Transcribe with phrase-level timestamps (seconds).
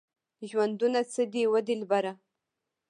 [0.49, 2.11] ژوندونه څه دی وه دلبره؟